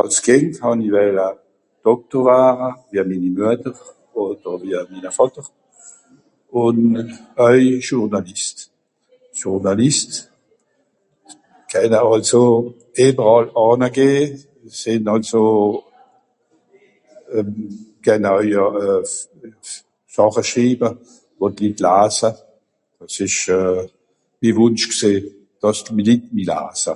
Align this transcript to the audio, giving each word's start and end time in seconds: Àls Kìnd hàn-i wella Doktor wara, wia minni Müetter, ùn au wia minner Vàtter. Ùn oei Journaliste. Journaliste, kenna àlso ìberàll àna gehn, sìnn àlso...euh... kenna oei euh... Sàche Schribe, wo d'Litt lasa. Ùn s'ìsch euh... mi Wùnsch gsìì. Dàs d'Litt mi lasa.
Àls 0.00 0.16
Kìnd 0.24 0.52
hàn-i 0.62 0.88
wella 0.94 1.26
Doktor 1.86 2.20
wara, 2.26 2.68
wia 2.90 3.02
minni 3.08 3.30
Müetter, 3.36 3.76
ùn 4.24 4.36
au 4.50 4.56
wia 4.62 4.78
minner 4.90 5.14
Vàtter. 5.18 5.46
Ùn 6.62 6.78
oei 7.46 7.66
Journaliste. 7.88 8.60
Journaliste, 9.42 10.16
kenna 11.70 11.98
àlso 12.14 12.42
ìberàll 13.06 13.48
àna 13.68 13.88
gehn, 13.96 14.28
sìnn 14.80 15.10
àlso...euh... 15.14 17.46
kenna 18.04 18.30
oei 18.38 18.50
euh... 18.64 19.02
Sàche 20.14 20.42
Schribe, 20.48 20.88
wo 21.38 21.46
d'Litt 21.56 21.78
lasa. 21.84 22.30
Ùn 23.00 23.08
s'ìsch 23.14 23.42
euh... 23.58 23.80
mi 24.40 24.48
Wùnsch 24.56 24.86
gsìì. 24.92 25.16
Dàs 25.62 25.78
d'Litt 25.84 26.24
mi 26.34 26.42
lasa. 26.50 26.92